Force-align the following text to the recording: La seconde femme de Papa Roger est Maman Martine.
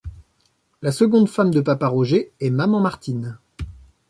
La 0.81 0.91
seconde 0.91 1.29
femme 1.29 1.51
de 1.51 1.61
Papa 1.61 1.87
Roger 1.87 2.31
est 2.39 2.49
Maman 2.49 2.79
Martine. 2.79 3.37